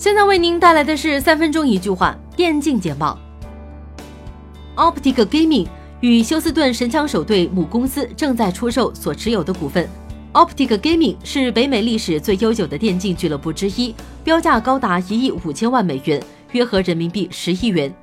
[0.00, 3.18] 现在为您带来的是三分钟一句话电竞简报。
[4.74, 5.66] Optic Gaming
[6.00, 9.86] 与休斯顿神枪手队母公司正在出售所持有的股份。
[10.32, 13.94] Optic Gaming 是北美历史最悠久的电竞俱乐部之一，
[14.24, 16.22] 标价高达一亿五千万美元，
[16.52, 17.94] 约合人民币十亿元。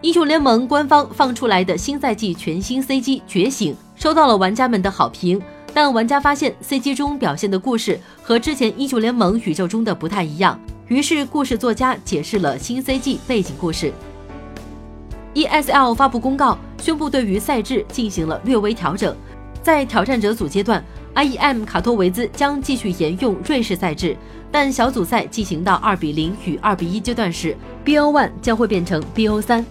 [0.00, 5.40] 英雄联盟官方放出来的新赛季全新 CG 觉醒，收到了玩家们的好评。
[5.74, 13.92] 但玩家发现 CG 中表现的故事和之前英雄联盟宇宙中的不太一样，于是故事作家解释了新 CG 背景故事。
[15.34, 19.14] ESL 发布公告，宣布对于赛制进行了略微调整，
[19.62, 20.82] 在挑战者组阶段
[21.14, 24.16] ，IEM 卡托维兹将继续沿用瑞士赛制，
[24.50, 29.64] 但小组赛进行到二比零与二比一阶段时，BO One 将会变成 BO 三。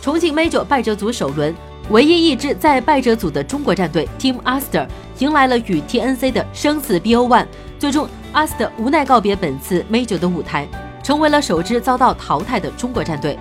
[0.00, 1.54] 重庆 Major 败者组首轮。
[1.90, 4.86] 唯一一支在败者组的中国战队 Team Aster
[5.18, 7.46] 迎来了与 TNC 的生死 BO1，
[7.78, 10.66] 最终 Aster 无奈告别本次 Major 的舞台，
[11.02, 13.38] 成为了首支遭到淘汰的中国战队。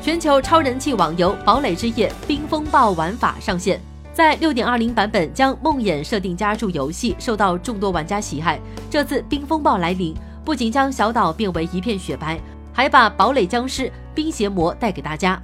[0.00, 3.80] 全球超人气网游《堡垒之夜：冰风暴》玩法上线，
[4.12, 8.60] 在6.20版本将梦魇设定加入游戏，受到众多玩家喜爱。
[8.88, 10.14] 这次冰风暴来临，
[10.44, 12.38] 不仅将小岛变为一片雪白，
[12.72, 15.38] 还把堡垒僵尸冰邪魔带给大家。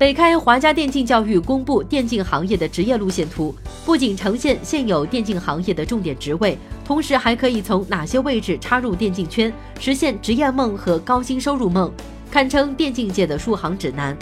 [0.00, 11.92] 北开华家电竞教育公布电竞行业的职业路线图，不仅呈现现有电竞行业的重点职位，同时还可以从哪些位置插入电竞圈，实现职业梦和高薪收入梦，
[12.30, 14.16] 堪称电竞界的数行指南。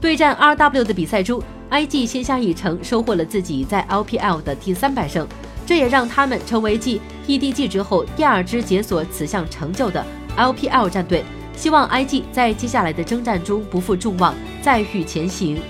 [0.00, 1.40] 对战 RW 的比赛中
[1.70, 5.24] ，IG 先下一城收获了自己在 LPL 的第三百胜，
[5.64, 10.04] 这也让他们成为继 EDG 之后第二支解锁此项成就的
[10.36, 11.24] LPL 战队。
[11.56, 15.60] 希望 IG 在接下来的征战中不负众望，再续前行。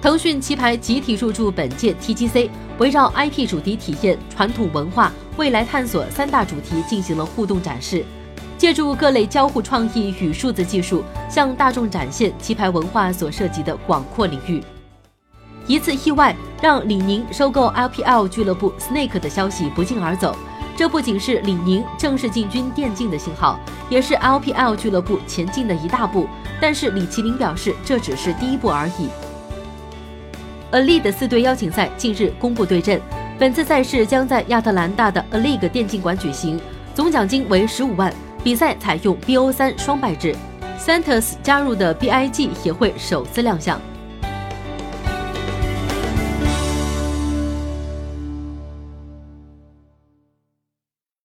[0.00, 8.04] 腾讯棋牌集体入驻本届 TGC，围绕 IP 主题体验、传统文化、未来探索三大主题进行了互动展示，
[8.56, 14.62] 借助各类交互创意与数字技术，向大众展现棋牌文化所涉及的广阔领域。
[15.66, 20.34] 一次意外让李宁收购 LPL 俱乐部 Snake 的消息不胫而走。
[20.80, 23.60] 这不仅是李宁正式进军电竞的信号，
[23.90, 26.26] 也是 LPL 俱乐部前进的一大步。
[26.58, 29.10] 但是李麒麟表示，这只是第一步而已。
[30.70, 32.98] A League 四队邀请赛近日公布对阵，
[33.38, 36.58] 本次赛事将在亚特兰大的 A League 电竞馆举行，
[36.94, 38.10] 总奖金为十五万。
[38.42, 40.34] 比赛采用 BO 三双败制
[40.78, 43.78] ，Santos 加入的 BIG 也会首次亮相。